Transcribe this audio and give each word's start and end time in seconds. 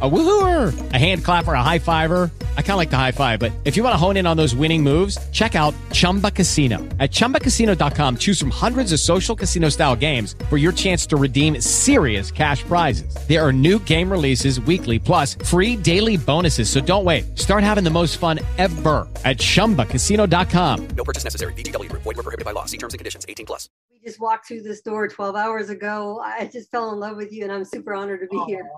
A 0.00 0.08
woohooer, 0.08 0.92
a 0.92 0.98
hand 0.98 1.24
clapper, 1.24 1.54
a 1.54 1.62
high 1.62 1.80
fiver. 1.80 2.30
I 2.56 2.62
kind 2.62 2.72
of 2.72 2.76
like 2.76 2.90
the 2.90 2.96
high 2.96 3.10
five, 3.10 3.40
but 3.40 3.50
if 3.64 3.76
you 3.76 3.82
want 3.82 3.94
to 3.94 3.96
hone 3.96 4.16
in 4.16 4.28
on 4.28 4.36
those 4.36 4.54
winning 4.54 4.80
moves, 4.80 5.18
check 5.30 5.56
out 5.56 5.74
Chumba 5.90 6.30
Casino. 6.30 6.78
At 7.00 7.10
ChumbaCasino.com, 7.10 8.18
choose 8.18 8.38
from 8.38 8.50
hundreds 8.50 8.92
of 8.92 9.00
social 9.00 9.34
casino 9.34 9.70
style 9.70 9.96
games 9.96 10.36
for 10.48 10.56
your 10.56 10.70
chance 10.70 11.04
to 11.06 11.16
redeem 11.16 11.60
serious 11.60 12.30
cash 12.30 12.62
prizes. 12.62 13.12
There 13.26 13.44
are 13.44 13.52
new 13.52 13.80
game 13.80 14.08
releases 14.08 14.60
weekly, 14.60 15.00
plus 15.00 15.34
free 15.34 15.74
daily 15.74 16.16
bonuses. 16.16 16.70
So 16.70 16.80
don't 16.80 17.04
wait. 17.04 17.36
Start 17.36 17.64
having 17.64 17.82
the 17.82 17.90
most 17.90 18.18
fun 18.18 18.38
ever 18.56 19.08
at 19.24 19.38
ChumbaCasino.com. 19.38 20.88
No 20.90 21.02
purchase 21.02 21.24
necessary. 21.24 21.52
VGW. 21.54 21.90
Void 21.90 22.04
were 22.04 22.14
prohibited 22.14 22.44
by 22.44 22.52
law. 22.52 22.66
See 22.66 22.78
terms 22.78 22.94
and 22.94 23.00
conditions. 23.00 23.26
18 23.28 23.46
plus. 23.46 23.68
We 23.90 23.98
just 24.04 24.20
walked 24.20 24.46
through 24.46 24.62
this 24.62 24.80
door 24.80 25.08
12 25.08 25.34
hours 25.34 25.70
ago. 25.70 26.20
I 26.22 26.48
just 26.52 26.70
fell 26.70 26.92
in 26.92 27.00
love 27.00 27.16
with 27.16 27.32
you 27.32 27.42
and 27.42 27.52
I'm 27.52 27.64
super 27.64 27.94
honored 27.94 28.20
to 28.20 28.26
be 28.28 28.38
here. 28.46 28.68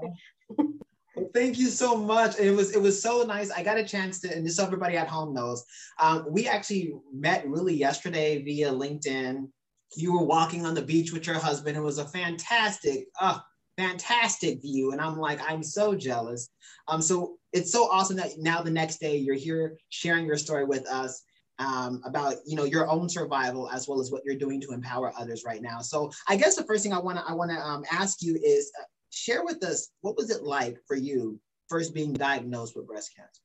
Thank 1.35 1.59
you 1.59 1.69
so 1.69 1.97
much. 1.97 2.39
It 2.39 2.51
was 2.51 2.75
it 2.75 2.81
was 2.81 3.01
so 3.01 3.23
nice. 3.23 3.51
I 3.51 3.63
got 3.63 3.79
a 3.79 3.85
chance 3.85 4.21
to, 4.21 4.35
and 4.35 4.45
just 4.45 4.57
so 4.57 4.65
everybody 4.65 4.97
at 4.97 5.09
home 5.09 5.35
knows, 5.35 5.65
um, 5.99 6.27
we 6.29 6.49
actually 6.49 6.93
met 7.13 7.47
really 7.47 7.75
yesterday 7.75 8.43
via 8.43 8.71
LinkedIn. 8.71 9.49
You 9.97 10.13
were 10.13 10.25
walking 10.25 10.65
on 10.65 10.75
the 10.75 10.83
beach 10.83 11.13
with 11.13 11.27
your 11.27 11.39
husband. 11.39 11.77
It 11.77 11.81
was 11.81 11.99
a 11.99 12.09
fantastic, 12.09 13.07
uh, 13.21 13.39
fantastic 13.77 14.63
view, 14.63 14.93
and 14.93 15.01
I'm 15.01 15.19
like, 15.19 15.41
I'm 15.49 15.63
so 15.63 15.95
jealous. 15.95 16.49
Um, 16.89 17.03
so 17.03 17.37
it's 17.53 17.73
so 17.73 17.91
awesome 17.91 18.17
that 18.17 18.33
now 18.39 18.63
the 18.63 18.71
next 18.71 18.99
day 18.99 19.17
you're 19.17 19.35
here 19.35 19.77
sharing 19.91 20.27
your 20.27 20.39
story 20.39 20.65
with 20.65 20.87
us. 20.87 21.23
Um, 21.59 22.01
about 22.07 22.37
you 22.47 22.57
know 22.57 22.65
your 22.65 22.89
own 22.89 23.07
survival 23.11 23.69
as 23.69 23.87
well 23.87 24.01
as 24.01 24.11
what 24.11 24.23
you're 24.25 24.35
doing 24.35 24.63
to 24.63 24.73
empower 24.73 25.13
others 25.19 25.43
right 25.45 25.61
now. 25.61 25.81
So 25.81 26.11
I 26.27 26.37
guess 26.37 26.57
the 26.57 26.65
first 26.65 26.83
thing 26.83 26.95
I 26.95 26.99
want 26.99 27.19
to 27.19 27.25
I 27.29 27.35
want 27.35 27.51
to 27.51 27.59
um, 27.59 27.85
ask 27.93 28.23
you 28.23 28.41
is 28.43 28.73
uh, 28.81 28.85
share 29.11 29.45
with 29.45 29.63
us 29.65 29.91
what 30.01 30.17
was 30.17 30.31
it 30.31 30.43
like 30.43 30.79
for 30.87 30.97
you 30.97 31.39
first 31.69 31.95
being 31.95 32.13
diagnosed 32.13 32.75
with 32.77 32.87
breast 32.87 33.13
cancer? 33.17 33.43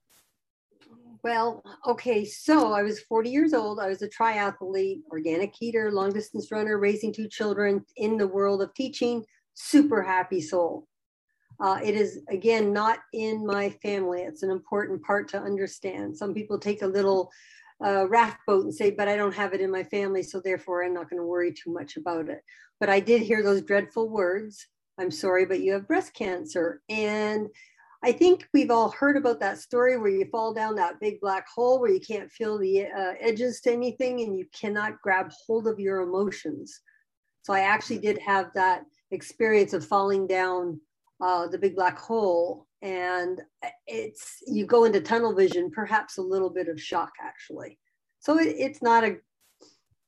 Well, 1.23 1.63
okay, 1.87 2.23
so 2.23 2.73
I 2.73 2.83
was 2.83 2.99
40 2.99 3.31
years 3.31 3.53
old. 3.53 3.79
I 3.79 3.87
was 3.87 4.03
a 4.03 4.09
triathlete, 4.09 5.01
organic 5.11 5.59
eater, 5.59 5.91
long 5.91 6.13
distance 6.13 6.51
runner, 6.51 6.77
raising 6.77 7.11
two 7.11 7.27
children 7.27 7.83
in 7.97 8.17
the 8.17 8.27
world 8.27 8.61
of 8.61 8.73
teaching, 8.75 9.25
super 9.55 10.03
happy 10.03 10.39
soul. 10.39 10.87
Uh, 11.59 11.79
it 11.83 11.95
is, 11.95 12.19
again, 12.29 12.73
not 12.73 12.99
in 13.13 13.45
my 13.45 13.69
family. 13.81 14.21
It's 14.21 14.43
an 14.43 14.51
important 14.51 15.01
part 15.03 15.27
to 15.29 15.39
understand. 15.39 16.15
Some 16.15 16.33
people 16.33 16.59
take 16.59 16.83
a 16.83 16.87
little 16.87 17.31
uh, 17.83 18.07
raft 18.07 18.39
boat 18.45 18.65
and 18.65 18.73
say, 18.73 18.91
but 18.91 19.07
I 19.07 19.15
don't 19.15 19.33
have 19.33 19.53
it 19.53 19.61
in 19.61 19.71
my 19.71 19.83
family, 19.83 20.21
so 20.21 20.39
therefore 20.39 20.83
I'm 20.83 20.93
not 20.93 21.09
going 21.09 21.21
to 21.21 21.27
worry 21.27 21.53
too 21.53 21.73
much 21.73 21.97
about 21.97 22.29
it. 22.29 22.43
But 22.79 22.89
I 22.89 22.99
did 22.99 23.21
hear 23.21 23.41
those 23.41 23.61
dreadful 23.61 24.09
words 24.09 24.67
I'm 24.97 25.11
sorry, 25.11 25.45
but 25.45 25.59
you 25.59 25.73
have 25.73 25.87
breast 25.87 26.13
cancer. 26.13 26.81
And 26.89 27.49
I 28.03 28.11
think 28.11 28.47
we've 28.53 28.71
all 28.71 28.91
heard 28.91 29.17
about 29.17 29.39
that 29.39 29.57
story 29.57 29.97
where 29.97 30.11
you 30.11 30.25
fall 30.31 30.53
down 30.53 30.75
that 30.75 30.99
big 30.99 31.19
black 31.19 31.47
hole 31.47 31.79
where 31.79 31.91
you 31.91 31.99
can't 31.99 32.31
feel 32.31 32.57
the 32.57 32.85
uh, 32.85 33.13
edges 33.19 33.61
to 33.61 33.71
anything 33.71 34.21
and 34.21 34.37
you 34.37 34.45
cannot 34.53 35.01
grab 35.01 35.31
hold 35.45 35.67
of 35.67 35.79
your 35.79 36.01
emotions. 36.01 36.81
So 37.41 37.53
I 37.53 37.61
actually 37.61 37.99
did 37.99 38.19
have 38.19 38.51
that 38.53 38.83
experience 39.11 39.73
of 39.73 39.85
falling 39.85 40.27
down 40.27 40.79
uh, 41.21 41.47
the 41.47 41.57
big 41.57 41.75
black 41.75 41.97
hole. 41.97 42.67
And 42.81 43.41
it's, 43.87 44.43
you 44.45 44.65
go 44.65 44.83
into 44.83 45.01
tunnel 45.01 45.33
vision, 45.33 45.71
perhaps 45.71 46.17
a 46.17 46.21
little 46.21 46.49
bit 46.49 46.67
of 46.67 46.79
shock 46.79 47.11
actually. 47.21 47.79
So 48.19 48.37
it, 48.39 48.55
it's 48.57 48.81
not 48.81 49.03
a, 49.03 49.17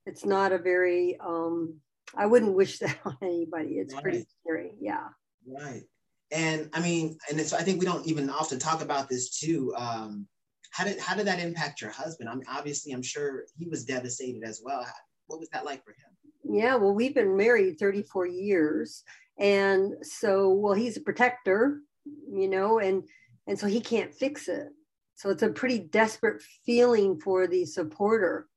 it's 0.06 0.26
not 0.26 0.52
a 0.52 0.58
very 0.58 1.18
um, 1.20 1.80
I 2.16 2.26
wouldn't 2.26 2.54
wish 2.54 2.80
that 2.80 2.98
on 3.06 3.18
anybody. 3.22 3.76
It's 3.76 3.94
right. 3.94 4.04
pretty 4.04 4.26
scary. 4.42 4.72
Yeah. 4.80 5.08
Right. 5.48 5.84
And 6.32 6.70
I 6.74 6.82
mean, 6.82 7.18
and 7.30 7.40
it's, 7.40 7.54
I 7.54 7.62
think 7.62 7.80
we 7.80 7.86
don't 7.86 8.06
even 8.06 8.30
often 8.30 8.60
talk 8.60 8.82
about 8.82 9.08
this 9.08 9.40
too. 9.40 9.74
Um, 9.78 10.28
how 10.72 10.84
did, 10.84 11.00
how 11.00 11.16
did 11.16 11.28
that 11.28 11.40
impact 11.40 11.82
your 11.82 11.92
husband? 11.92 12.30
I 12.30 12.36
mean, 12.36 12.46
obviously, 12.50 12.92
I'm 12.92 13.02
sure 13.02 13.46
he 13.58 13.68
was 13.68 13.86
devastated 13.86 14.44
as 14.44 14.62
well. 14.64 14.86
What 15.28 15.40
was 15.40 15.50
that 15.50 15.66
like 15.66 15.84
for 15.84 15.92
him? 15.92 16.58
Yeah, 16.58 16.76
well, 16.76 16.94
we've 16.94 17.16
been 17.16 17.36
married 17.36 17.80
34 17.80 18.28
years. 18.28 19.04
And 19.40 19.94
so, 20.02 20.50
well, 20.50 20.74
he's 20.74 20.98
a 20.98 21.02
protector, 21.02 21.82
you 22.06 22.50
know, 22.50 22.80
and, 22.80 23.04
and 23.48 23.58
so 23.58 23.68
he 23.68 23.80
can't 23.80 24.14
fix 24.14 24.48
it. 24.48 24.68
So 25.16 25.30
it's 25.30 25.44
a 25.44 25.50
pretty 25.50 25.80
desperate 25.80 26.42
feeling 26.66 27.20
for 27.20 27.48
the 27.48 27.66
supporter 27.66 28.48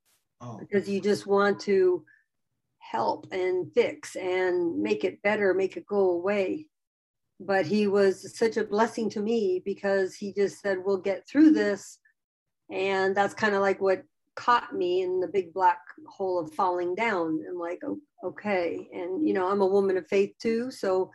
oh. 0.40 0.58
because 0.58 0.88
you 0.88 1.00
just 1.00 1.26
want 1.26 1.60
to, 1.60 2.04
help 2.80 3.26
and 3.32 3.72
fix 3.72 4.16
and 4.16 4.80
make 4.80 5.04
it 5.04 5.22
better, 5.22 5.54
make 5.54 5.76
it 5.76 5.86
go 5.86 6.10
away. 6.10 6.66
But 7.38 7.66
he 7.66 7.86
was 7.86 8.36
such 8.36 8.56
a 8.56 8.64
blessing 8.64 9.08
to 9.10 9.20
me 9.20 9.62
because 9.64 10.14
he 10.14 10.32
just 10.32 10.60
said, 10.60 10.78
We'll 10.84 10.98
get 10.98 11.26
through 11.28 11.52
this. 11.52 11.98
And 12.70 13.16
that's 13.16 13.34
kind 13.34 13.54
of 13.54 13.62
like 13.62 13.80
what 13.80 14.02
caught 14.36 14.74
me 14.74 15.02
in 15.02 15.20
the 15.20 15.28
big 15.28 15.52
black 15.52 15.78
hole 16.08 16.38
of 16.38 16.52
falling 16.52 16.94
down. 16.94 17.40
I'm 17.48 17.58
like, 17.58 17.80
oh, 17.84 17.98
okay. 18.24 18.88
And, 18.92 19.26
you 19.26 19.34
know, 19.34 19.50
I'm 19.50 19.60
a 19.60 19.66
woman 19.66 19.96
of 19.96 20.06
faith 20.06 20.32
too. 20.40 20.70
So 20.70 21.10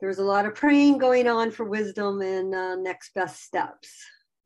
there's 0.00 0.18
a 0.18 0.24
lot 0.24 0.46
of 0.46 0.54
praying 0.54 0.98
going 0.98 1.28
on 1.28 1.50
for 1.50 1.64
wisdom 1.64 2.20
and 2.20 2.54
uh, 2.54 2.76
next 2.76 3.14
best 3.14 3.42
steps. 3.42 3.88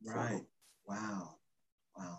Right. 0.05 0.41
So. 0.41 0.47
Wow. 0.87 1.35
Wow. 1.97 2.19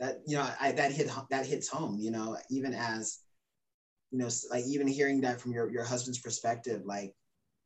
That, 0.00 0.18
you 0.26 0.36
know, 0.36 0.48
I, 0.60 0.72
that 0.72 0.92
hit, 0.92 1.10
that 1.30 1.46
hits 1.46 1.68
home, 1.68 1.98
you 1.98 2.10
know, 2.10 2.36
even 2.50 2.74
as 2.74 3.18
you 4.14 4.20
know, 4.20 4.28
like 4.48 4.64
even 4.64 4.86
hearing 4.86 5.20
that 5.22 5.40
from 5.40 5.52
your, 5.52 5.68
your 5.72 5.82
husband's 5.82 6.20
perspective, 6.20 6.82
like, 6.84 7.12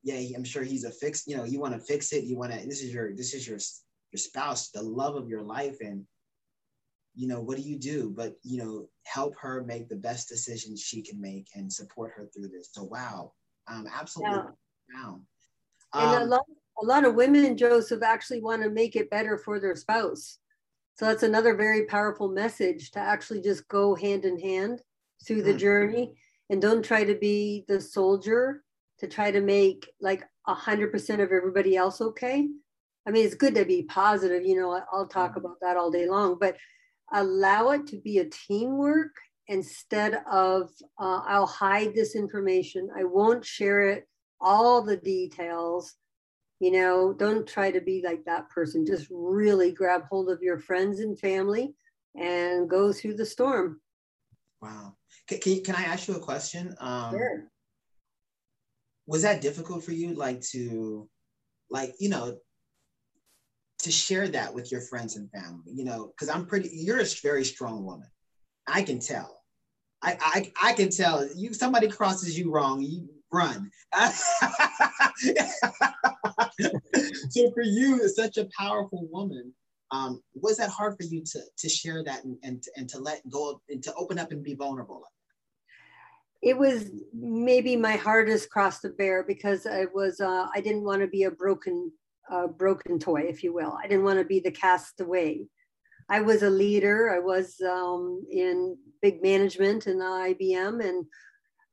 yeah, 0.03 0.35
I'm 0.35 0.45
sure 0.45 0.63
he's 0.63 0.85
a 0.85 0.91
fix, 0.91 1.27
you 1.27 1.37
know, 1.37 1.45
you 1.45 1.61
want 1.61 1.75
to 1.75 1.81
fix 1.81 2.15
it. 2.15 2.25
You 2.25 2.39
want 2.39 2.53
to, 2.53 2.67
this 2.67 2.83
is 2.83 2.91
your, 2.91 3.15
this 3.15 3.35
is 3.35 3.47
your, 3.47 3.59
your 4.13 4.19
spouse, 4.19 4.71
the 4.71 4.83
love 4.83 5.15
of 5.15 5.29
your 5.29 5.43
life. 5.43 5.77
And, 5.83 6.05
you 7.15 7.29
know, 7.29 7.43
what 7.43 7.59
do 7.59 7.63
you 7.63 7.79
do? 7.79 8.15
But, 8.17 8.33
you 8.43 8.65
know, 8.65 8.89
help 9.05 9.35
her 9.39 9.63
make 9.63 9.91
the 9.91 9.97
best 9.97 10.27
decisions 10.27 10.81
she 10.81 11.03
can 11.03 11.21
make 11.21 11.49
and 11.55 11.71
support 11.71 12.13
her 12.17 12.31
through 12.35 12.49
this. 12.49 12.71
So, 12.73 12.85
wow. 12.85 13.35
Um, 13.67 13.87
absolutely. 13.95 14.39
Yeah. 14.39 15.03
Wow. 15.03 15.21
Um, 15.93 16.15
and 16.15 16.23
a 16.23 16.27
lot, 16.27 16.45
a 16.81 16.87
lot 16.87 17.05
of 17.05 17.15
women, 17.15 17.59
Joseph, 17.59 18.03
actually 18.03 18.41
want 18.41 18.63
to 18.63 18.71
make 18.71 18.97
it 18.97 19.11
better 19.11 19.37
for 19.37 19.61
their 19.61 19.77
spouse. 19.77 20.39
So 20.95 21.05
that's 21.05 21.25
another 21.25 21.55
very 21.55 21.85
powerful 21.85 22.31
message 22.31 22.91
to 22.93 23.01
actually 23.01 23.43
just 23.43 23.69
go 23.69 23.95
hand 23.95 24.25
in 24.25 24.41
hand 24.41 24.81
through 25.27 25.43
the 25.43 25.51
mm-hmm. 25.51 25.59
journey 25.59 26.15
and 26.51 26.63
don't 26.63 26.85
try 26.85 27.05
to 27.05 27.15
be 27.15 27.65
the 27.69 27.81
soldier 27.81 28.63
to 28.99 29.07
try 29.07 29.31
to 29.31 29.41
make 29.41 29.91
like 30.01 30.25
a 30.47 30.55
hundred 30.55 30.91
percent 30.91 31.21
of 31.21 31.33
everybody 31.33 31.77
else 31.77 32.01
okay. 32.01 32.49
I 33.07 33.11
mean, 33.11 33.25
it's 33.25 33.35
good 33.35 33.55
to 33.55 33.65
be 33.65 33.85
positive, 33.85 34.45
you 34.45 34.61
know, 34.61 34.81
I'll 34.93 35.07
talk 35.07 35.31
mm-hmm. 35.31 35.41
about 35.41 35.61
that 35.63 35.77
all 35.77 35.91
day 35.91 36.09
long, 36.09 36.37
but 36.39 36.57
allow 37.13 37.71
it 37.71 37.87
to 37.89 37.97
be 37.97 38.19
a 38.19 38.27
teamwork 38.27 39.13
instead 39.47 40.23
of 40.31 40.71
uh, 41.01 41.21
I'll 41.27 41.47
hide 41.47 41.95
this 41.95 42.15
information. 42.15 42.91
I 42.97 43.05
won't 43.05 43.45
share 43.45 43.89
it, 43.89 44.07
all 44.41 44.83
the 44.83 44.97
details. 44.97 45.95
You 46.61 46.73
know, 46.73 47.13
don't 47.13 47.47
try 47.47 47.71
to 47.71 47.81
be 47.81 48.03
like 48.05 48.25
that 48.25 48.51
person. 48.51 48.85
Just 48.85 49.07
really 49.11 49.73
grab 49.73 50.05
hold 50.11 50.29
of 50.29 50.43
your 50.43 50.59
friends 50.59 51.01
and 51.01 51.19
family 51.19 51.75
and 52.15 52.69
go 52.69 52.93
through 52.93 53.15
the 53.15 53.27
storm. 53.27 53.81
Wow. 54.61 54.95
Can, 55.29 55.39
can, 55.39 55.63
can 55.63 55.75
I 55.77 55.85
ask 55.85 56.09
you 56.09 56.15
a 56.15 56.21
question? 56.21 56.75
Um, 56.81 57.11
sure. 57.13 57.45
Was 59.07 59.23
that 59.23 59.41
difficult 59.41 59.85
for 59.85 59.93
you, 59.93 60.15
like 60.15 60.41
to, 60.53 61.09
like 61.71 61.95
you 61.99 62.09
know, 62.09 62.37
to 63.81 63.93
share 63.93 64.29
that 64.29 64.53
with 64.55 64.71
your 64.71 64.83
friends 64.83 65.17
and 65.17 65.31
family? 65.31 65.73
You 65.73 65.85
know, 65.85 66.09
because 66.09 66.29
I'm 66.29 66.47
pretty. 66.47 66.71
You're 66.73 67.01
a 67.01 67.07
very 67.23 67.45
strong 67.45 67.85
woman. 67.85 68.09
I 68.67 68.83
can 68.83 69.01
tell. 69.01 69.39
I, 70.03 70.17
I 70.21 70.53
I 70.71 70.73
can 70.75 70.91
tell. 70.91 71.27
You 71.35 71.55
somebody 71.55 71.89
crosses 71.89 72.39
you 72.39 72.53
wrong, 72.53 72.83
you 72.83 73.09
run. 73.33 73.71
so 77.31 77.51
for 77.53 77.63
you, 77.63 78.09
such 78.09 78.37
a 78.37 78.49
powerful 78.59 79.09
woman, 79.11 79.55
um, 79.91 80.23
was 80.35 80.57
that 80.59 80.71
hard 80.71 80.97
for 80.97 81.05
you 81.05 81.23
to 81.25 81.41
to 81.59 81.69
share 81.69 82.05
that 82.05 82.25
and 82.25 82.37
and, 82.43 82.65
and 82.77 82.89
to 82.91 82.99
let 82.99 83.29
go 83.29 83.61
and 83.69 83.83
to 83.83 83.95
open 83.95 84.19
up 84.19 84.33
and 84.33 84.43
be 84.43 84.55
vulnerable? 84.55 85.03
It 86.41 86.57
was 86.57 86.91
maybe 87.13 87.75
my 87.75 87.97
hardest 87.97 88.49
cross 88.51 88.81
to 88.81 88.91
bear 88.91 89.25
because 89.25 89.67
I 89.67 89.87
was 89.93 90.21
uh, 90.21 90.47
I 90.55 90.61
didn't 90.61 90.85
want 90.85 91.03
to 91.03 91.09
be 91.09 91.25
a 91.25 91.31
broken 91.31 91.93
uh, 92.31 92.47
broken 92.47 92.99
toy, 92.99 93.23
if 93.23 93.43
you 93.43 93.53
will. 93.53 93.77
I 93.83 93.89
didn't 93.89 94.05
want 94.05 94.19
to 94.19 94.25
be 94.25 94.41
the 94.41 94.51
castaway. 94.51 95.47
I 96.09 96.21
was 96.21 96.43
a 96.43 96.51
leader. 96.51 97.11
I 97.11 97.19
was 97.19 97.61
um, 97.61 98.25
in 98.31 98.77
big 99.03 99.23
management 99.23 99.87
in 99.87 99.99
IBM 99.99 100.85
and 100.87 101.05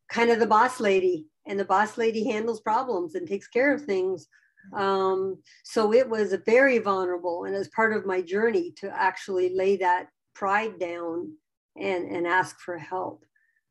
kind 0.09 0.29
of 0.29 0.39
the 0.39 0.47
boss 0.47 0.79
lady. 0.79 1.27
And 1.47 1.59
the 1.59 1.65
boss 1.65 1.97
lady 1.97 2.25
handles 2.29 2.59
problems 2.59 3.15
and 3.15 3.27
takes 3.27 3.47
care 3.47 3.73
of 3.73 3.83
things 3.83 4.27
um, 4.73 5.37
so 5.63 5.93
it 5.93 6.09
was 6.09 6.35
very 6.45 6.79
vulnerable. 6.79 7.45
And 7.45 7.55
as 7.55 7.67
part 7.69 7.93
of 7.95 8.05
my 8.05 8.21
journey 8.21 8.71
to 8.77 8.89
actually 8.89 9.53
lay 9.53 9.77
that 9.77 10.07
pride 10.33 10.79
down 10.79 11.33
and, 11.75 12.09
and 12.11 12.27
ask 12.27 12.59
for 12.59 12.77
help. 12.77 13.25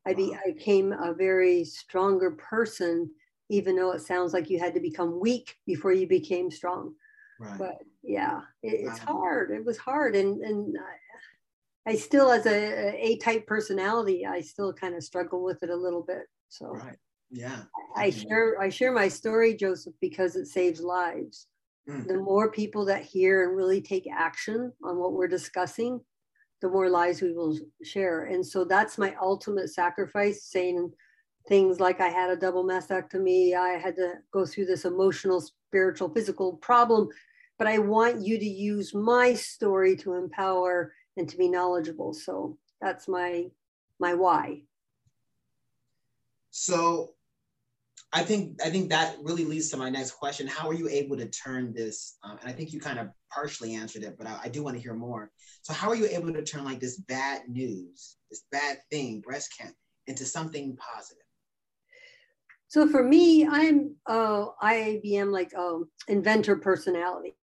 I 0.07 0.13
be 0.13 0.35
I 0.35 0.51
became 0.51 0.93
a 0.93 1.13
very 1.13 1.63
stronger 1.63 2.31
person, 2.31 3.09
even 3.49 3.75
though 3.75 3.91
it 3.91 4.01
sounds 4.01 4.33
like 4.33 4.49
you 4.49 4.59
had 4.59 4.75
to 4.75 4.79
become 4.79 5.19
weak 5.19 5.55
before 5.65 5.93
you 5.93 6.07
became 6.07 6.51
strong. 6.51 6.93
Right. 7.39 7.57
But 7.57 7.77
yeah, 8.03 8.41
it, 8.61 8.87
it's 8.87 8.99
hard. 8.99 9.49
It 9.51 9.65
was 9.65 9.77
hard, 9.77 10.15
and 10.15 10.41
and 10.41 10.77
I, 11.87 11.91
I 11.91 11.95
still, 11.95 12.31
as 12.31 12.45
a 12.45 12.95
A 13.03 13.17
type 13.17 13.47
personality, 13.47 14.25
I 14.25 14.41
still 14.41 14.73
kind 14.73 14.95
of 14.95 15.03
struggle 15.03 15.43
with 15.43 15.63
it 15.63 15.69
a 15.69 15.75
little 15.75 16.03
bit. 16.03 16.27
So 16.49 16.67
right. 16.67 16.97
Yeah. 17.35 17.63
I 17.97 18.11
share 18.11 18.61
I 18.61 18.69
share 18.69 18.93
my 18.93 19.09
story, 19.09 19.55
Joseph, 19.55 19.93
because 19.99 20.37
it 20.37 20.47
saves 20.47 20.79
lives. 20.79 21.47
Mm. 21.89 22.07
The 22.07 22.17
more 22.17 22.49
people 22.49 22.85
that 22.85 23.03
hear 23.03 23.43
and 23.43 23.57
really 23.57 23.81
take 23.81 24.07
action 24.09 24.71
on 24.81 24.97
what 24.97 25.11
we're 25.11 25.27
discussing, 25.27 25.99
the 26.61 26.69
more 26.69 26.89
lives 26.89 27.21
we 27.21 27.33
will 27.33 27.59
share. 27.83 28.25
And 28.25 28.45
so 28.45 28.63
that's 28.63 28.97
my 28.97 29.13
ultimate 29.21 29.69
sacrifice, 29.69 30.45
saying 30.45 30.93
things 31.49 31.81
like 31.81 31.99
I 31.99 32.07
had 32.07 32.29
a 32.29 32.37
double 32.37 32.63
mastectomy, 32.63 33.53
I 33.53 33.77
had 33.77 33.97
to 33.97 34.13
go 34.31 34.45
through 34.45 34.67
this 34.67 34.85
emotional, 34.85 35.41
spiritual, 35.41 36.13
physical 36.13 36.53
problem, 36.53 37.09
but 37.59 37.67
I 37.67 37.79
want 37.79 38.25
you 38.25 38.39
to 38.39 38.45
use 38.45 38.95
my 38.95 39.33
story 39.33 39.97
to 39.97 40.13
empower 40.13 40.93
and 41.17 41.27
to 41.27 41.37
be 41.37 41.49
knowledgeable. 41.49 42.13
So 42.13 42.57
that's 42.79 43.09
my 43.09 43.47
my 43.99 44.13
why. 44.13 44.61
So 46.49 47.14
I 48.15 48.23
think 48.23 48.61
I 48.63 48.69
think 48.69 48.89
that 48.91 49.17
really 49.21 49.43
leads 49.43 49.69
to 49.71 49.77
my 49.77 49.89
next 49.89 50.11
question. 50.11 50.47
How 50.47 50.69
are 50.69 50.73
you 50.73 50.87
able 50.87 51.17
to 51.17 51.27
turn 51.27 51.73
this? 51.73 52.17
Um, 52.23 52.37
and 52.39 52.49
I 52.49 52.53
think 52.53 52.71
you 52.71 52.79
kind 52.79 52.97
of 52.97 53.09
partially 53.29 53.75
answered 53.75 54.03
it, 54.03 54.17
but 54.17 54.25
I, 54.25 54.39
I 54.43 54.47
do 54.47 54.63
want 54.63 54.77
to 54.77 54.81
hear 54.81 54.93
more. 54.93 55.29
So 55.63 55.73
how 55.73 55.89
are 55.89 55.95
you 55.95 56.07
able 56.07 56.31
to 56.31 56.41
turn 56.41 56.63
like 56.63 56.79
this 56.79 56.97
bad 56.97 57.41
news, 57.49 58.15
this 58.31 58.43
bad 58.53 58.77
thing, 58.89 59.19
breast 59.19 59.53
cancer, 59.57 59.75
into 60.07 60.23
something 60.23 60.77
positive? 60.77 61.23
So 62.69 62.87
for 62.87 63.03
me, 63.03 63.45
I'm 63.45 63.95
uh, 64.07 64.45
IABM 64.63 65.33
like 65.33 65.53
um, 65.53 65.89
inventor 66.07 66.55
personality. 66.55 67.35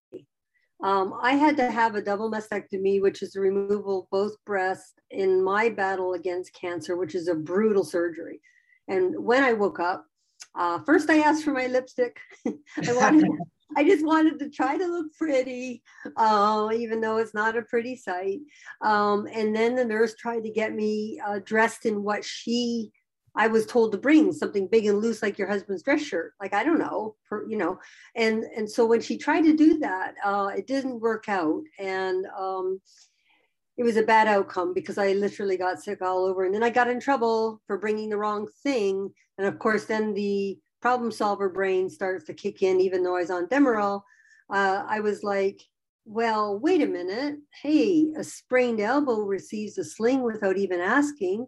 Um, 0.83 1.13
I 1.21 1.33
had 1.33 1.55
to 1.57 1.69
have 1.69 1.93
a 1.93 2.01
double 2.01 2.31
mastectomy, 2.31 2.99
which 2.99 3.21
is 3.21 3.33
the 3.33 3.41
removal 3.41 3.99
of 3.99 4.09
both 4.09 4.33
breasts 4.43 4.93
in 5.11 5.43
my 5.43 5.69
battle 5.69 6.13
against 6.13 6.55
cancer, 6.55 6.97
which 6.97 7.13
is 7.13 7.27
a 7.27 7.35
brutal 7.35 7.83
surgery. 7.83 8.41
And 8.87 9.23
when 9.23 9.43
I 9.43 9.53
woke 9.53 9.79
up, 9.79 10.07
uh, 10.55 10.79
first 10.85 11.09
I 11.09 11.19
asked 11.19 11.43
for 11.43 11.51
my 11.51 11.67
lipstick. 11.67 12.17
I 12.47 12.93
wanted, 12.93 13.25
I 13.77 13.83
just 13.83 14.05
wanted 14.05 14.39
to 14.39 14.49
try 14.49 14.77
to 14.77 14.85
look 14.85 15.13
pretty, 15.17 15.81
uh, 16.15 16.69
even 16.75 17.01
though 17.01 17.17
it's 17.17 17.33
not 17.33 17.57
a 17.57 17.63
pretty 17.63 17.95
sight. 17.95 18.39
Um, 18.81 19.27
and 19.33 19.55
then 19.55 19.75
the 19.75 19.85
nurse 19.85 20.15
tried 20.15 20.43
to 20.43 20.51
get 20.51 20.73
me 20.73 21.19
uh, 21.25 21.39
dressed 21.43 21.85
in 21.85 22.03
what 22.03 22.23
she 22.23 22.91
I 23.35 23.47
was 23.47 23.65
told 23.65 23.91
to 23.91 23.97
bring 23.97 24.31
something 24.31 24.67
big 24.67 24.85
and 24.85 24.99
loose 24.99 25.23
like 25.23 25.39
your 25.39 25.47
husband's 25.47 25.81
dress 25.81 26.01
shirt. 26.01 26.33
Like 26.39 26.53
I 26.53 26.63
don't 26.63 26.79
know, 26.79 27.15
for, 27.27 27.49
you 27.49 27.57
know, 27.57 27.79
and 28.15 28.43
and 28.55 28.69
so 28.69 28.85
when 28.85 29.01
she 29.01 29.17
tried 29.17 29.41
to 29.41 29.55
do 29.55 29.79
that, 29.79 30.13
uh, 30.23 30.51
it 30.55 30.67
didn't 30.67 30.99
work 30.99 31.27
out, 31.27 31.63
and 31.79 32.25
um, 32.37 32.79
it 33.77 33.83
was 33.83 33.97
a 33.97 34.03
bad 34.03 34.27
outcome 34.27 34.73
because 34.73 34.97
I 34.97 35.13
literally 35.13 35.57
got 35.57 35.81
sick 35.81 36.01
all 36.01 36.25
over, 36.25 36.45
and 36.45 36.53
then 36.53 36.63
I 36.63 36.69
got 36.69 36.89
in 36.89 36.99
trouble 36.99 37.61
for 37.67 37.77
bringing 37.77 38.09
the 38.09 38.17
wrong 38.17 38.47
thing, 38.63 39.11
and 39.37 39.47
of 39.47 39.59
course 39.59 39.85
then 39.85 40.13
the 40.13 40.57
problem 40.81 41.11
solver 41.11 41.49
brain 41.49 41.89
starts 41.89 42.25
to 42.25 42.33
kick 42.33 42.61
in, 42.61 42.79
even 42.81 43.03
though 43.03 43.15
I 43.15 43.21
was 43.21 43.31
on 43.31 43.47
Demerol. 43.47 44.01
Uh, 44.49 44.83
I 44.87 44.99
was 44.99 45.23
like, 45.23 45.61
well, 46.05 46.59
wait 46.59 46.81
a 46.81 46.85
minute, 46.85 47.37
hey, 47.61 48.07
a 48.17 48.23
sprained 48.23 48.81
elbow 48.81 49.21
receives 49.21 49.77
a 49.77 49.83
sling 49.83 50.21
without 50.21 50.57
even 50.57 50.81
asking. 50.81 51.47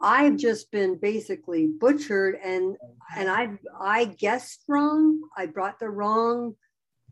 I've 0.00 0.36
just 0.36 0.72
been 0.72 0.98
basically 0.98 1.68
butchered 1.68 2.36
and 2.42 2.76
and 3.16 3.28
I 3.30 3.50
I 3.80 4.06
guessed 4.06 4.64
wrong. 4.66 5.20
I 5.36 5.46
brought 5.46 5.78
the 5.78 5.90
wrong 5.90 6.54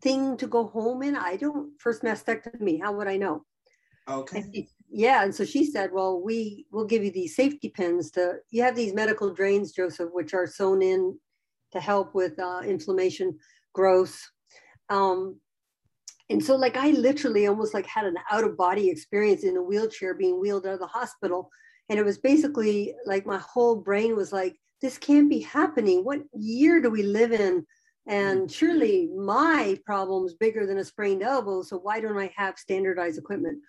thing 0.01 0.35
to 0.37 0.47
go 0.47 0.67
home 0.67 1.01
in. 1.03 1.15
I 1.15 1.37
don't 1.37 1.79
first 1.79 2.01
mastectomy. 2.01 2.81
How 2.81 2.91
would 2.93 3.07
I 3.07 3.15
know? 3.15 3.45
Okay. 4.07 4.39
And 4.39 4.55
she- 4.55 4.69
yeah, 4.93 5.23
and 5.23 5.33
so 5.33 5.45
she 5.45 5.65
said, 5.65 5.93
"Well, 5.93 6.19
we 6.21 6.65
will 6.71 6.85
give 6.85 7.03
you 7.03 7.11
these 7.11 7.35
safety 7.35 7.69
pins 7.69 8.11
to. 8.11 8.39
You 8.49 8.63
have 8.63 8.75
these 8.75 8.93
medical 8.93 9.33
drains, 9.33 9.71
Joseph, 9.71 10.09
which 10.11 10.33
are 10.33 10.45
sewn 10.45 10.81
in 10.81 11.17
to 11.71 11.79
help 11.79 12.13
with 12.13 12.37
uh, 12.37 12.61
inflammation, 12.65 13.39
growth." 13.73 14.19
Um, 14.89 15.39
and 16.29 16.43
so, 16.43 16.55
like, 16.57 16.75
I 16.75 16.91
literally 16.91 17.47
almost 17.47 17.73
like 17.73 17.85
had 17.85 18.05
an 18.05 18.17
out 18.29 18.43
of 18.43 18.57
body 18.57 18.89
experience 18.89 19.43
in 19.43 19.55
a 19.55 19.63
wheelchair, 19.63 20.13
being 20.13 20.41
wheeled 20.41 20.65
out 20.65 20.73
of 20.73 20.79
the 20.79 20.87
hospital, 20.87 21.49
and 21.87 21.97
it 21.97 22.03
was 22.03 22.17
basically 22.17 22.93
like 23.05 23.25
my 23.25 23.37
whole 23.37 23.77
brain 23.77 24.15
was 24.17 24.33
like, 24.33 24.57
"This 24.81 24.97
can't 24.97 25.29
be 25.29 25.39
happening. 25.39 26.03
What 26.03 26.19
year 26.33 26.81
do 26.81 26.89
we 26.89 27.03
live 27.03 27.31
in?" 27.31 27.65
And 28.07 28.51
surely 28.51 29.07
my 29.15 29.79
problem's 29.85 30.33
bigger 30.33 30.65
than 30.65 30.79
a 30.79 30.83
sprained 30.83 31.23
elbow. 31.23 31.61
So 31.61 31.77
why 31.77 32.01
don't 32.01 32.17
I 32.17 32.31
have 32.35 32.57
standardized 32.57 33.17
equipment? 33.19 33.61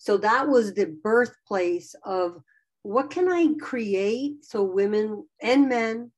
So 0.00 0.16
that 0.18 0.48
was 0.48 0.74
the 0.74 0.86
birthplace 1.02 1.94
of 2.04 2.42
what 2.82 3.10
can 3.10 3.30
I 3.30 3.48
create 3.60 4.44
so 4.44 4.62
women 4.62 5.24
and 5.42 5.68
men 5.68 6.10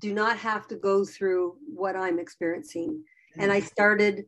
do 0.00 0.14
not 0.14 0.38
have 0.38 0.66
to 0.68 0.76
go 0.76 1.04
through 1.04 1.56
what 1.66 1.96
I'm 1.96 2.18
experiencing. 2.18 3.04
And 3.36 3.50
I 3.50 3.60
started 3.60 4.24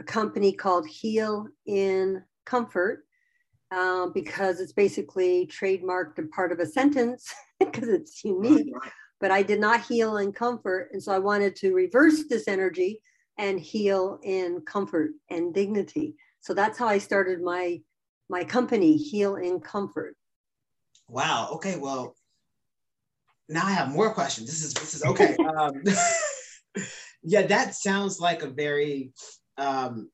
a 0.00 0.04
company 0.04 0.52
called 0.52 0.86
Heal 0.86 1.46
in 1.66 2.22
Comfort 2.44 3.04
uh, 3.70 4.08
because 4.08 4.60
it's 4.60 4.72
basically 4.72 5.46
trademarked 5.46 6.18
and 6.18 6.30
part 6.30 6.52
of 6.52 6.58
a 6.58 6.66
sentence 6.66 7.32
because 7.60 7.88
it's 7.88 8.22
unique 8.24 8.74
but 9.20 9.30
I 9.30 9.42
did 9.42 9.60
not 9.60 9.82
heal 9.82 10.18
in 10.18 10.32
comfort. 10.32 10.90
And 10.92 11.02
so 11.02 11.12
I 11.12 11.18
wanted 11.18 11.56
to 11.56 11.74
reverse 11.74 12.24
this 12.28 12.48
energy 12.48 13.00
and 13.38 13.58
heal 13.58 14.18
in 14.22 14.60
comfort 14.62 15.10
and 15.30 15.54
dignity. 15.54 16.14
So 16.40 16.54
that's 16.54 16.78
how 16.78 16.86
I 16.86 16.98
started 16.98 17.42
my 17.42 17.80
my 18.28 18.44
company, 18.44 18.96
Heal 18.96 19.36
in 19.36 19.60
Comfort. 19.60 20.16
Wow. 21.08 21.50
Okay. 21.54 21.76
Well, 21.76 22.14
now 23.48 23.66
I 23.66 23.72
have 23.72 23.90
more 23.90 24.12
questions. 24.12 24.46
This 24.48 24.62
is 24.62 24.74
this 24.74 24.94
is 24.94 25.04
okay. 25.04 25.36
um, 25.56 25.82
yeah, 27.22 27.46
that 27.46 27.74
sounds 27.74 28.20
like 28.20 28.42
a 28.42 28.48
very, 28.48 29.12
um, 29.56 30.10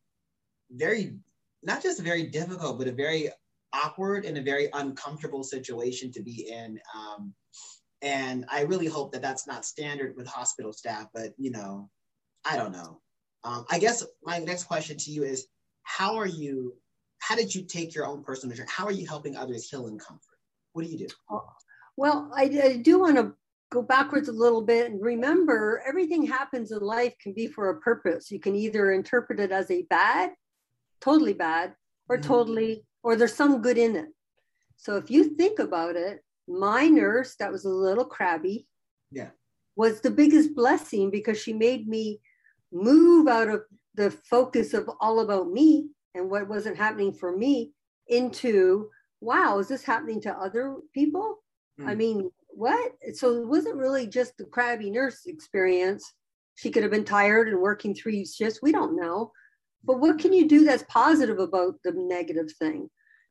very 0.70 1.16
not 1.62 1.82
just 1.82 2.02
very 2.02 2.25
difficult, 2.25 2.78
but 2.78 2.88
a 2.88 2.93
very 2.93 3.31
awkward 3.72 4.25
and 4.25 4.38
a 4.38 4.43
very 4.43 4.69
uncomfortable 4.72 5.43
situation 5.43 6.12
to 6.12 6.22
be 6.22 6.49
in. 6.49 6.78
Um, 6.94 7.34
and 8.02 8.44
I 8.50 8.62
really 8.62 8.87
hope 8.87 9.12
that 9.12 9.22
that's 9.22 9.46
not 9.46 9.64
standard 9.64 10.15
with 10.17 10.27
hospital 10.27 10.72
staff. 10.72 11.08
But 11.12 11.32
you 11.39 11.50
know, 11.50 11.91
I 12.44 12.56
don't 12.56 12.72
know. 12.72 13.00
Um, 13.43 13.67
I 13.70 13.79
guess 13.79 14.05
my 14.22 14.39
next 14.39 14.65
question 14.65 14.96
to 14.96 15.10
you 15.10 15.24
is, 15.24 15.46
how 15.82 16.17
are 16.17 16.27
you? 16.27 16.74
How 17.24 17.34
did 17.34 17.54
you 17.54 17.62
take 17.62 17.94
your 17.94 18.04
own 18.04 18.22
personal 18.22 18.54
journey? 18.54 18.69
How 18.70 18.84
are 18.84 18.93
you 18.93 19.06
helping 19.06 19.34
others 19.34 19.70
heal 19.70 19.86
in 19.86 19.98
comfort? 19.98 20.36
What 20.74 20.84
do 20.84 20.90
you 20.90 20.98
do? 20.98 21.06
Well, 21.96 22.31
I, 22.36 22.43
I 22.62 22.76
do 22.76 22.98
want 23.00 23.16
to 23.16 23.32
go 23.70 23.81
backwards 23.81 24.28
a 24.28 24.32
little 24.32 24.60
bit 24.60 24.90
and 24.90 25.00
remember 25.00 25.82
everything 25.88 26.26
happens 26.26 26.70
in 26.70 26.81
life 26.81 27.14
can 27.19 27.32
be 27.32 27.46
for 27.46 27.70
a 27.70 27.81
purpose. 27.81 28.31
You 28.31 28.40
can 28.40 28.54
either 28.54 28.93
interpret 28.93 29.40
it 29.40 29.52
as 29.52 29.70
a 29.70 29.84
bad, 29.84 30.32
totally 31.00 31.32
bad, 31.32 31.74
or 32.10 32.19
Mhm. 32.19 32.24
totally, 32.24 32.86
or 33.02 33.16
there's 33.16 33.32
some 33.34 33.62
good 33.62 33.78
in 33.78 33.96
it. 33.96 34.10
So 34.76 34.96
if 34.96 35.10
you 35.10 35.34
think 35.34 35.60
about 35.60 35.96
it, 35.96 36.22
my 36.46 36.88
nurse 36.88 37.36
that 37.36 37.50
was 37.50 37.64
a 37.64 37.70
little 37.70 38.04
crabby 38.04 38.69
Yeah. 39.10 39.31
was 39.76 40.02
the 40.02 40.10
biggest 40.10 40.54
blessing 40.54 41.10
because 41.10 41.38
she 41.38 41.54
made 41.54 41.88
me 41.88 42.20
move 42.70 43.28
out 43.28 43.48
of 43.48 43.64
the 43.94 44.10
focus 44.10 44.74
of 44.74 44.90
all 45.00 45.20
about 45.20 45.50
me 45.50 45.88
and 46.15 46.31
what 46.31 46.49
wasn't 46.49 46.77
happening 46.77 47.13
for 47.13 47.37
me 47.37 47.73
into 48.09 48.91
wow 49.21 49.59
is 49.59 49.69
this 49.69 49.85
happening 49.85 50.21
to 50.23 50.33
other 50.33 50.77
people? 50.93 51.39
I 51.81 51.94
Mm. 51.94 51.99
mean 51.99 52.31
what? 52.49 52.93
So 53.15 53.43
it 53.43 53.49
wasn't 53.49 53.77
really 53.77 54.06
just 54.06 54.37
the 54.37 54.44
crabby 54.44 54.91
nurse 54.91 55.27
experience. 55.27 56.13
She 56.55 56.71
could 56.71 56.83
have 56.83 56.93
been 56.93 57.05
tired 57.05 57.49
and 57.49 57.61
working 57.61 57.94
three 57.94 58.25
shifts. 58.25 58.63
We 58.63 58.71
don't 58.71 58.97
know. 58.97 59.33
But 59.83 59.99
what 59.99 60.19
can 60.19 60.33
you 60.33 60.49
do 60.49 60.65
that's 60.65 60.85
positive 60.89 61.39
about 61.41 61.75
the 61.83 61.93
negative 61.93 62.51
thing? 62.53 62.89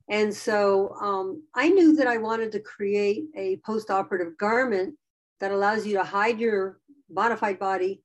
And 0.09 0.33
so 0.33 0.93
um, 1.01 1.43
I 1.55 1.69
knew 1.69 1.95
that 1.95 2.07
I 2.07 2.17
wanted 2.17 2.51
to 2.51 2.59
create 2.59 3.23
a 3.35 3.57
post 3.65 3.89
operative 3.89 4.37
garment 4.37 4.95
that 5.39 5.51
allows 5.51 5.87
you 5.87 5.93
to 5.97 6.03
hide 6.03 6.39
your 6.39 6.79
modified 7.09 7.59
body, 7.59 8.03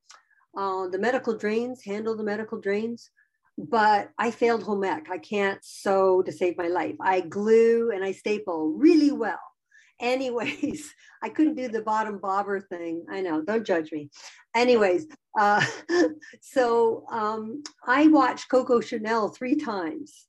uh, 0.57 0.87
the 0.89 0.99
medical 0.99 1.37
drains, 1.37 1.85
handle 1.85 2.17
the 2.17 2.23
medical 2.23 2.61
drains. 2.61 3.11
But 3.59 4.11
I 4.17 4.31
failed 4.31 4.63
home 4.63 4.85
ec. 4.85 5.09
I 5.11 5.19
can't 5.19 5.59
sew 5.65 6.23
to 6.23 6.31
save 6.31 6.57
my 6.57 6.69
life. 6.69 6.95
I 7.01 7.21
glue 7.21 7.91
and 7.91 8.05
I 8.05 8.13
staple 8.13 8.73
really 8.73 9.11
well. 9.11 9.41
Anyways, 10.01 10.95
I 11.25 11.29
couldn't 11.29 11.57
do 11.57 11.67
the 11.67 11.83
bottom 11.83 12.19
bobber 12.19 12.61
thing. 12.61 13.05
I 13.11 13.21
know, 13.21 13.43
don't 13.43 13.67
judge 13.67 13.91
me. 13.91 14.11
Anyways, 14.55 15.09
uh, 15.39 15.65
so 16.41 17.05
um, 17.11 17.65
I 17.85 18.07
watched 18.07 18.49
Coco 18.49 18.81
Chanel 18.81 19.29
three 19.29 19.57
times 19.57 20.27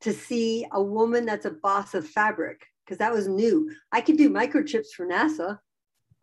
to 0.00 0.12
see 0.12 0.66
a 0.72 0.82
woman 0.82 1.24
that's 1.24 1.46
a 1.46 1.50
boss 1.50 1.94
of 1.94 2.08
fabric 2.08 2.66
because 2.84 2.98
that 2.98 3.12
was 3.12 3.28
new. 3.28 3.70
I 3.92 4.00
could 4.00 4.18
do 4.18 4.30
microchips 4.30 4.88
for 4.96 5.06
NASA. 5.06 5.58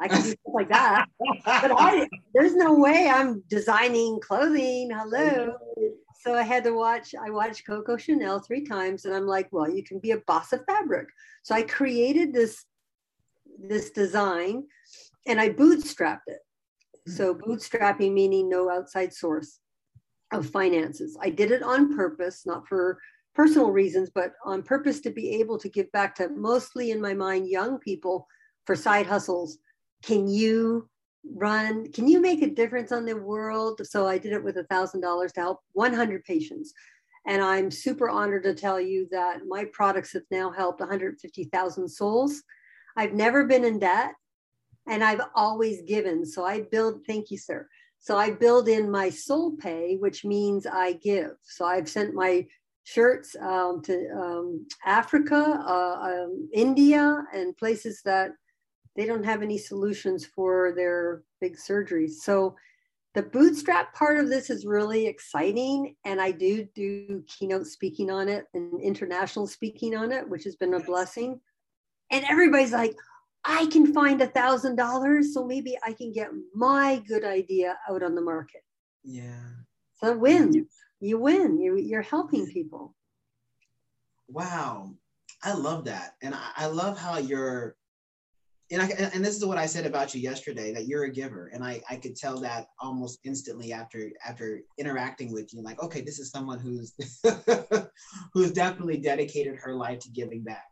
I 0.02 0.08
could 0.08 0.24
do 0.24 0.30
stuff 0.42 0.54
like 0.54 0.70
that. 0.70 1.06
But 1.46 1.72
I, 1.78 2.08
there's 2.34 2.56
no 2.56 2.74
way 2.74 3.10
I'm 3.10 3.44
designing 3.50 4.20
clothing. 4.20 4.92
Hello. 4.92 5.56
So 6.22 6.36
I 6.36 6.44
had 6.44 6.64
to 6.66 6.74
watch, 6.74 7.16
I 7.16 7.32
watched 7.32 7.66
Coco 7.66 7.98
Chanel 7.98 8.40
three 8.40 8.64
times 8.64 9.06
and 9.06 9.16
I'm 9.16 9.26
like, 9.26 9.48
well, 9.52 9.68
you 9.68 9.84
can 9.84 9.98
be 9.98 10.12
a 10.12 10.22
boss 10.28 10.54
of 10.54 10.64
fabric. 10.68 11.08
So 11.42 11.56
I 11.56 11.64
created 11.64 12.32
this, 12.32 12.64
this 13.58 13.90
design 13.90 14.66
and 15.26 15.42
I 15.42 15.50
bootstrapped 15.50 16.28
it. 16.28 16.42
Mm-hmm. 17.10 17.14
So 17.14 17.34
bootstrapping 17.34 18.14
meaning 18.14 18.50
no 18.50 18.70
outside 18.70 19.14
source 19.14 19.62
of 20.32 20.48
finances. 20.48 21.18
I 21.20 21.32
did 21.32 21.50
it 21.50 21.64
on 21.64 21.96
purpose, 21.96 22.46
not 22.46 22.68
for 22.68 23.00
personal 23.34 23.72
reasons, 23.72 24.12
but 24.14 24.34
on 24.46 24.62
purpose 24.62 25.00
to 25.02 25.10
be 25.10 25.40
able 25.40 25.58
to 25.58 25.70
give 25.70 25.92
back 25.92 26.14
to 26.16 26.30
mostly 26.30 26.92
in 26.92 27.02
my 27.02 27.16
mind 27.16 27.50
young 27.50 27.80
people 27.80 28.28
for 28.68 28.76
side 28.76 29.08
hustles. 29.08 29.58
Can 30.04 30.28
you 30.28 30.88
run? 31.24 31.92
Can 31.92 32.08
you 32.08 32.20
make 32.22 32.42
a 32.42 32.50
difference 32.50 32.92
on 32.92 33.06
the 33.06 33.16
world? 33.16 33.82
So 33.84 34.08
I 34.08 34.18
did 34.18 34.34
it 34.34 34.44
with 34.44 34.58
a 34.58 34.64
thousand 34.66 35.02
dollars 35.02 35.32
to 35.34 35.42
help 35.42 35.60
100 35.74 36.24
patients. 36.24 36.74
And 37.28 37.42
I'm 37.42 37.70
super 37.70 38.10
honored 38.10 38.44
to 38.44 38.56
tell 38.56 38.80
you 38.80 39.08
that 39.12 39.42
my 39.48 39.66
products 39.66 40.14
have 40.14 40.24
now 40.32 40.52
helped 40.52 40.80
150,000 40.80 41.88
souls. 41.88 42.42
I've 42.98 43.14
never 43.14 43.46
been 43.46 43.64
in 43.64 43.80
debt 43.80 44.14
and 44.88 45.04
I've 45.04 45.22
always 45.36 45.82
given. 45.84 46.26
So 46.26 46.44
I 46.46 46.62
build, 46.62 47.06
thank 47.06 47.30
you, 47.30 47.38
sir. 47.38 47.68
So 48.00 48.18
I 48.18 48.32
build 48.32 48.68
in 48.68 48.90
my 48.90 49.12
soul 49.12 49.56
pay, 49.56 49.98
which 49.98 50.26
means 50.26 50.66
I 50.66 50.94
give. 50.94 51.34
So 51.44 51.66
I've 51.66 51.88
sent 51.88 52.16
my 52.16 52.48
shirts 52.84 53.36
um, 53.40 53.82
to 53.84 54.10
um, 54.10 54.66
Africa, 54.86 55.64
uh, 55.64 56.24
um, 56.24 56.50
India, 56.52 57.24
and 57.32 57.56
places 57.56 58.02
that 58.06 58.32
they 58.96 59.06
don't 59.06 59.24
have 59.24 59.42
any 59.42 59.58
solutions 59.58 60.26
for 60.26 60.74
their 60.76 61.24
big 61.40 61.58
surgeries. 61.58 62.16
So 62.22 62.56
the 63.14 63.24
bootstrap 63.24 63.94
part 63.94 64.20
of 64.20 64.30
this 64.30 64.50
is 64.50 64.66
really 64.66 65.08
exciting. 65.08 65.96
And 66.06 66.22
I 66.22 66.32
do 66.32 66.68
do 66.76 67.24
keynote 67.28 67.68
speaking 67.68 68.10
on 68.10 68.30
it 68.30 68.46
and 68.54 68.82
international 68.82 69.48
speaking 69.48 69.96
on 69.96 70.12
it, 70.12 70.28
which 70.28 70.44
has 70.46 70.56
been 70.56 70.74
a 70.76 70.80
blessing. 70.80 71.40
And 72.10 72.26
everybody's 72.30 72.74
like, 72.74 72.96
I 73.44 73.66
can 73.68 73.94
find 73.94 74.22
a 74.22 74.28
thousand 74.28 74.76
dollars, 74.76 75.34
so 75.34 75.46
maybe 75.46 75.78
I 75.84 75.94
can 75.94 76.12
get 76.12 76.30
my 76.54 77.02
good 77.08 77.24
idea 77.24 77.78
out 77.90 78.04
on 78.04 78.14
the 78.14 78.22
market. 78.22 78.62
Yeah. 79.04 79.50
So 79.96 80.16
win. 80.16 80.68
You 81.00 81.18
win. 81.18 81.60
You 81.60 81.78
you're 81.78 82.02
helping 82.04 82.46
people. 82.48 82.96
Wow. 84.28 84.96
I 85.44 85.54
love 85.54 85.86
that. 85.86 86.16
And 86.22 86.36
I, 86.36 86.52
I 86.56 86.66
love 86.68 87.00
how 87.00 87.18
you're 87.18 87.76
and 88.72 88.82
I 88.82 88.88
and 89.14 89.24
this 89.24 89.36
is 89.36 89.46
what 89.46 89.58
I 89.58 89.66
said 89.66 89.86
about 89.86 90.16
you 90.16 90.22
yesterday 90.22 90.74
that 90.74 90.88
you're 90.88 91.04
a 91.04 91.12
giver. 91.12 91.52
And 91.54 91.64
I 91.64 91.82
I 91.90 91.98
could 91.98 92.16
tell 92.16 92.40
that 92.40 92.68
almost 92.80 93.20
instantly 93.24 93.74
after 93.74 94.10
after 94.26 94.62
interacting 94.78 95.34
with 95.34 95.54
you 95.54 95.62
like 95.62 95.82
okay 95.84 96.02
this 96.02 96.20
is 96.20 96.32
someone 96.32 96.60
who's 96.60 96.94
who's 98.34 98.52
definitely 98.52 98.98
dedicated 98.98 99.58
her 99.62 99.76
life 99.76 100.00
to 100.00 100.10
giving 100.10 100.44
back. 100.44 100.66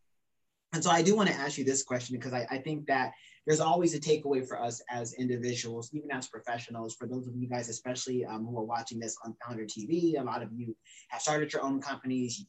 And 0.74 0.84
so 0.84 0.92
I 0.92 1.02
do 1.02 1.16
want 1.16 1.30
to 1.30 1.36
ask 1.36 1.58
you 1.58 1.64
this 1.64 1.84
question 1.84 2.16
because 2.16 2.34
I, 2.34 2.46
I 2.50 2.60
think 2.60 2.86
that 2.88 3.12
there's 3.48 3.60
always 3.60 3.96
a 3.96 4.00
takeaway 4.00 4.48
for 4.48 4.62
us 4.62 4.80
as 4.92 5.14
individuals, 5.14 5.90
even 5.94 6.12
as 6.12 6.28
professionals. 6.28 6.96
For 6.96 7.08
those 7.08 7.28
of 7.28 7.36
you 7.36 7.50
guys, 7.50 7.68
especially 7.68 8.24
um, 8.24 8.46
who 8.46 8.56
are 8.60 8.64
watching 8.64 9.00
this 9.00 9.18
on 9.26 9.36
Founder 9.44 9.66
TV, 9.66 10.20
a 10.20 10.24
lot 10.24 10.44
of 10.44 10.50
you 10.54 10.76
have 11.08 11.22
started 11.22 11.52
your 11.52 11.64
own 11.64 11.82
companies, 11.82 12.46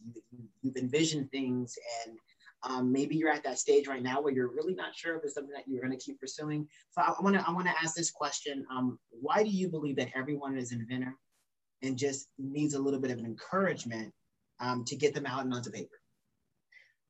you, 0.63 0.71
have 0.71 0.77
envisioned 0.77 1.31
things, 1.31 1.75
and 2.05 2.19
um, 2.63 2.93
maybe 2.93 3.17
you're 3.17 3.31
at 3.31 3.43
that 3.45 3.59
stage 3.59 3.89
right 3.89 4.03
now 4.03 4.21
where 4.21 4.33
you're 4.33 4.53
really 4.53 4.75
not 4.75 4.95
sure 4.95 5.17
if 5.17 5.25
it's 5.25 5.35
something 5.35 5.55
that 5.55 5.65
you're 5.67 5.83
going 5.83 5.97
to 5.97 6.05
keep 6.05 6.21
pursuing. 6.21 6.69
So 6.91 7.01
I 7.01 7.15
want 7.21 7.37
to 7.37 7.45
I 7.47 7.53
want 7.53 7.67
to 7.67 7.75
ask 7.83 7.95
this 7.95 8.11
question: 8.11 8.67
um, 8.71 8.99
Why 9.11 9.43
do 9.43 9.51
you 9.51 9.69
believe 9.69 9.97
that 9.97 10.11
everyone 10.15 10.57
is 10.59 10.73
an 10.73 10.81
inventor 10.81 11.15
and 11.83 11.97
just 11.97 12.29
needs 12.39 12.75
a 12.75 12.79
little 12.79 13.01
bit 13.01 13.11
of 13.11 13.19
an 13.19 13.25
encouragement 13.25 14.13
um, 14.61 14.85
to 14.85 14.97
get 14.97 15.15
them 15.15 15.27
out 15.27 15.45
and 15.45 15.55
onto 15.55 15.71
paper? 15.71 16.01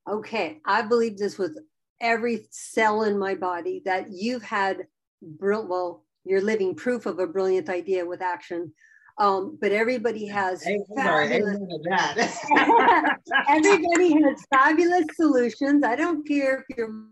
okay, 0.09 0.61
I 0.65 0.83
believe 0.83 1.19
this 1.19 1.39
with 1.39 1.57
every 2.01 2.47
cell 2.51 3.03
in 3.03 3.19
my 3.19 3.35
body 3.35 3.83
that 3.85 4.07
you've 4.11 4.43
had, 4.43 4.87
well, 5.21 6.05
you're 6.25 6.41
living 6.41 6.75
proof 6.75 7.07
of 7.07 7.19
a 7.19 7.27
brilliant 7.27 7.69
idea 7.69 8.05
with 8.05 8.23
action. 8.23 8.73
Um, 9.21 9.59
but 9.61 9.71
everybody 9.71 10.27
has 10.29 10.65
hey, 10.65 10.81
fabulous, 10.97 11.59
everybody 13.49 14.15
has 14.23 14.43
fabulous 14.51 15.05
solutions. 15.15 15.85
I 15.85 15.95
don't 15.95 16.27
care 16.27 16.65
if 16.67 16.79
you're 16.79 17.05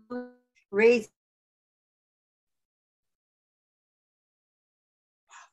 raised. 0.71 1.11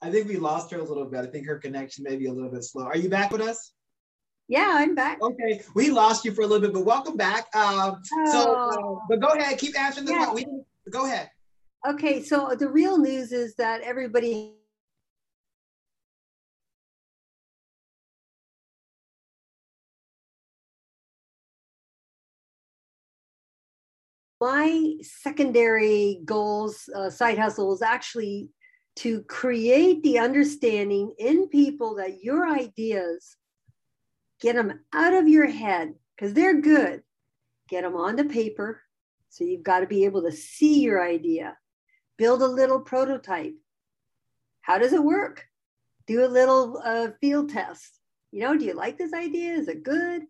I 0.01 0.11
think 0.11 0.29
we 0.29 0.39
lost 0.39 0.71
her 0.71 0.79
a 0.79 0.83
little 0.83 1.05
bit. 1.05 1.21
I 1.21 1.27
think 1.27 1.47
her 1.47 1.59
connection 1.59 2.05
may 2.05 2.17
be 2.17 2.25
a 2.25 2.33
little 2.33 2.51
bit 2.51 2.65
slow. 2.65 2.85
Are 2.85 2.97
you 2.97 3.11
back 3.11 3.31
with 3.31 3.43
us? 3.43 3.73
Yeah, 4.49 4.73
I'm 4.77 4.95
back. 4.95 5.21
Okay, 5.21 5.61
we 5.75 5.91
lost 5.91 6.25
you 6.25 6.33
for 6.33 6.41
a 6.41 6.47
little 6.47 6.67
bit, 6.67 6.73
but 6.73 6.87
welcome 6.87 7.19
back. 7.19 7.55
Um, 7.55 8.01
oh. 8.15 8.33
So, 8.33 8.55
uh, 8.55 9.07
but 9.11 9.21
go 9.21 9.39
ahead, 9.39 9.59
keep 9.59 9.79
answering 9.79 10.07
the 10.07 10.13
yeah. 10.13 10.33
We, 10.33 10.47
go 10.89 11.05
ahead. 11.05 11.29
Okay, 11.87 12.23
so 12.23 12.57
the 12.59 12.69
real 12.69 12.97
news 12.97 13.33
is 13.33 13.55
that 13.57 13.83
everybody 13.83 14.55
my 24.47 24.95
secondary 25.03 26.21
goals, 26.25 26.89
uh, 26.95 27.11
side 27.11 27.37
hustle 27.37 27.75
is 27.75 27.83
actually 27.83 28.49
to 28.95 29.23
create 29.23 30.01
the 30.05 30.21
understanding 30.21 31.13
in 31.19 31.49
people 31.49 31.97
that 31.97 32.23
your 32.23 32.49
ideas 32.49 33.37
get 34.41 34.55
them 34.55 34.85
out 34.93 35.15
of 35.15 35.27
your 35.27 35.47
head 35.47 35.95
because 36.15 36.33
they're 36.33 36.61
good. 36.61 37.03
Get 37.69 37.83
them 37.83 37.97
on 37.97 38.15
the 38.15 38.25
paper. 38.25 38.81
So 39.31 39.43
you've 39.43 39.65
got 39.65 39.81
to 39.81 39.89
be 39.89 40.05
able 40.05 40.23
to 40.23 40.31
see 40.31 40.81
your 40.81 41.03
idea. 41.03 41.57
Build 42.17 42.41
a 42.41 42.47
little 42.47 42.79
prototype. 42.81 43.57
How 44.61 44.79
does 44.79 44.93
it 44.93 45.03
work? 45.03 45.45
Do 46.07 46.25
a 46.25 46.29
little 46.39 46.81
uh, 46.85 47.09
field 47.21 47.51
test. 47.51 47.99
You 48.31 48.43
know, 48.43 48.57
do 48.57 48.65
you 48.65 48.75
like 48.75 48.97
this 48.97 49.13
idea? 49.13 49.55
Is 49.55 49.67
it 49.67 49.83
good? 49.83 50.23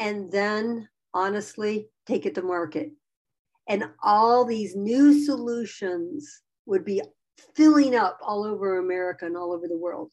And 0.00 0.32
then 0.32 0.88
honestly, 1.14 1.90
take 2.08 2.26
it 2.26 2.34
to 2.34 2.42
market. 2.42 2.90
And 3.68 3.84
all 4.02 4.44
these 4.44 4.74
new 4.74 5.24
solutions 5.24 6.42
would 6.66 6.84
be 6.84 7.02
filling 7.54 7.94
up 7.94 8.18
all 8.22 8.44
over 8.44 8.78
America 8.78 9.26
and 9.26 9.36
all 9.36 9.52
over 9.52 9.68
the 9.68 9.76
world. 9.76 10.10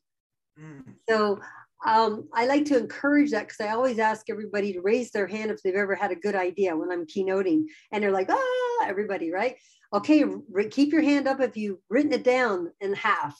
Mm. 0.59 0.93
So 1.07 1.39
um, 1.85 2.27
I 2.33 2.45
like 2.45 2.65
to 2.65 2.77
encourage 2.77 3.31
that 3.31 3.47
because 3.47 3.61
I 3.61 3.73
always 3.73 3.99
ask 3.99 4.29
everybody 4.29 4.73
to 4.73 4.81
raise 4.81 5.11
their 5.11 5.27
hand 5.27 5.51
if 5.51 5.61
they've 5.63 5.73
ever 5.75 5.95
had 5.95 6.11
a 6.11 6.15
good 6.15 6.35
idea 6.35 6.75
when 6.75 6.91
I'm 6.91 7.05
keynoting. 7.05 7.63
And 7.91 8.03
they're 8.03 8.11
like, 8.11 8.29
ah, 8.29 8.85
everybody, 8.85 9.31
right? 9.31 9.55
Okay, 9.93 10.23
re- 10.51 10.67
keep 10.67 10.91
your 10.91 11.01
hand 11.01 11.27
up 11.27 11.39
if 11.39 11.55
you've 11.55 11.79
written 11.89 12.13
it 12.13 12.23
down 12.23 12.71
in 12.81 12.93
half. 12.93 13.37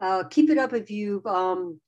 Uh, 0.00 0.24
keep 0.24 0.50
it 0.50 0.58
up 0.58 0.72
if 0.72 0.90
you've 0.90 1.26
um, 1.26 1.80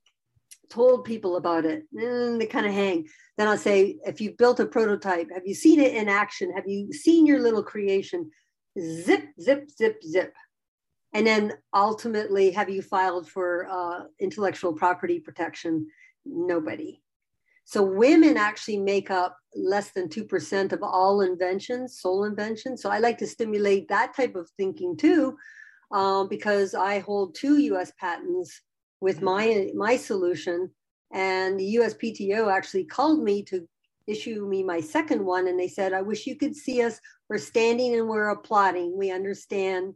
told 0.73 1.05
people 1.05 1.37
about 1.37 1.65
it. 1.67 1.85
And 1.95 2.41
they 2.41 2.47
kind 2.47 2.67
of 2.67 2.73
hang. 2.73 3.07
Then 3.37 3.47
I'll 3.47 3.59
say, 3.59 3.99
if 4.07 4.21
you've 4.21 4.39
built 4.39 4.61
a 4.61 4.67
prototype, 4.67 5.29
have 5.33 5.47
you 5.47 5.55
seen 5.55 5.81
it 5.81 5.95
in 5.95 6.09
action? 6.09 6.53
Have 6.53 6.67
you 6.67 6.93
seen 6.93 7.27
your 7.27 7.41
little 7.41 7.63
creation? 7.63 8.31
Zip, 8.81 9.25
zip, 9.41 9.71
zip, 9.71 10.03
zip. 10.03 10.35
And 11.13 11.27
then 11.27 11.53
ultimately, 11.75 12.51
have 12.53 12.71
you 12.71 12.81
filed 12.81 13.29
for 13.29 13.69
uh, 13.71 14.05
intellectual 14.19 14.73
property 14.73 15.21
protection? 15.21 15.89
Nobody. 16.25 17.03
So 17.65 17.83
women 17.83 18.37
actually 18.39 18.79
make 18.79 19.11
up 19.11 19.37
less 19.55 19.91
than 19.91 20.09
2% 20.09 20.73
of 20.73 20.83
all 20.83 21.21
inventions, 21.21 22.01
sole 22.01 22.25
inventions. 22.25 22.81
So 22.83 22.91
I 22.91 22.99
like 22.99 23.19
to 23.19 23.27
stimulate 23.27 23.89
that 23.89 24.17
type 24.17 24.35
of 24.35 24.49
thinking 24.57 24.97
too, 24.97 25.37
um, 25.93 26.29
because 26.29 26.75
I 26.75 27.01
hold 27.01 27.35
two 27.35 27.59
US 27.59 27.93
patents 28.01 28.63
with 29.03 29.17
mm-hmm. 29.17 29.25
my, 29.27 29.71
my 29.75 29.97
solution. 29.97 30.71
And 31.13 31.61
the 31.61 31.77
USPTO 31.77 32.51
actually 32.51 32.85
called 32.85 33.23
me 33.23 33.43
to 33.45 33.69
issue 34.07 34.47
me 34.49 34.63
my 34.63 34.81
second 34.81 35.23
one. 35.23 35.49
And 35.49 35.61
they 35.61 35.69
said, 35.69 35.93
I 35.93 36.01
wish 36.01 36.27
you 36.27 36.37
could 36.37 36.57
see 36.57 36.83
us. 36.83 36.99
We're 37.29 37.39
standing 37.39 37.95
and 37.97 38.09
we're 38.09 38.31
applauding. 38.31 38.97
We 38.97 39.11
understand 39.11 39.95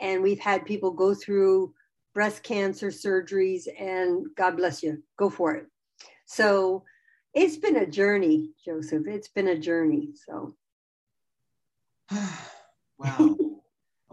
and 0.00 0.22
we've 0.22 0.40
had 0.40 0.64
people 0.66 0.90
go 0.90 1.14
through 1.14 1.72
breast 2.14 2.42
cancer 2.42 2.88
surgeries 2.88 3.66
and 3.78 4.26
god 4.36 4.56
bless 4.56 4.82
you 4.82 5.02
go 5.16 5.28
for 5.28 5.54
it 5.54 5.66
so 6.26 6.82
it's 7.34 7.56
been 7.56 7.76
a 7.76 7.86
journey 7.86 8.50
joseph 8.64 9.06
it's 9.06 9.28
been 9.28 9.48
a 9.48 9.58
journey 9.58 10.10
so 10.14 10.54
wow 12.98 13.36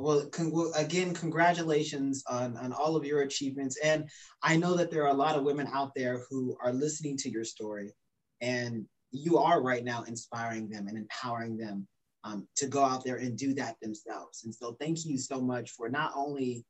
well, 0.02 0.26
con- 0.28 0.72
again 0.76 1.14
congratulations 1.14 2.24
on, 2.30 2.58
on 2.58 2.74
all 2.74 2.96
of 2.96 3.06
your 3.06 3.22
achievements 3.22 3.78
and 3.84 4.10
i 4.44 4.56
know 4.56 4.76
that 4.76 4.92
there 4.92 5.04
are 5.04 5.12
a 5.12 5.14
lot 5.14 5.36
of 5.36 5.44
women 5.44 5.68
out 5.74 5.92
there 5.96 6.22
who 6.30 6.56
are 6.62 6.74
listening 6.74 7.18
to 7.18 7.30
your 7.30 7.44
story 7.44 7.92
and 8.42 8.86
you 9.12 9.38
are 9.38 9.62
right 9.62 9.84
now 9.84 10.04
inspiring 10.04 10.70
them 10.70 10.88
and 10.88 10.98
empowering 10.98 11.58
them 11.58 11.88
um, 12.24 12.48
to 12.56 12.68
go 12.68 12.84
out 12.84 13.04
there 13.04 13.18
and 13.18 13.38
do 13.38 13.54
that 13.56 13.78
themselves. 13.82 14.44
And 14.44 14.54
so, 14.54 14.76
thank 14.80 15.06
you 15.06 15.18
so 15.18 15.42
much 15.42 15.72
for 15.72 15.90
not 15.90 16.14
only 16.16 16.66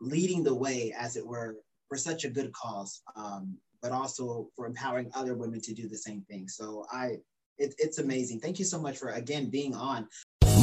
leading 0.00 0.42
the 0.42 0.54
way, 0.54 0.94
as 0.98 1.16
it 1.16 1.26
were, 1.26 1.56
for 1.88 1.96
such 1.96 2.24
a 2.24 2.30
good 2.30 2.52
cause, 2.52 3.02
um, 3.16 3.56
but 3.82 3.92
also 3.92 4.48
for 4.56 4.66
empowering 4.66 5.10
other 5.14 5.34
women 5.34 5.60
to 5.60 5.74
do 5.74 5.88
the 5.88 5.96
same 5.96 6.22
thing. 6.22 6.48
So, 6.48 6.86
I 6.92 7.16
it, 7.58 7.74
it's 7.78 7.98
amazing. 7.98 8.40
Thank 8.40 8.58
you 8.58 8.64
so 8.64 8.80
much 8.80 8.96
for 8.96 9.10
again 9.10 9.50
being 9.50 9.74
on. 9.74 10.08